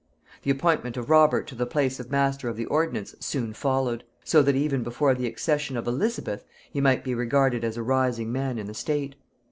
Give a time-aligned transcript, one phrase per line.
[0.41, 4.41] The appointment of Robert to the place of master of the ordnance soon followed; so
[4.41, 8.57] that even before the accession of Elizabeth he might be regarded as a rising man
[8.57, 9.13] in the state.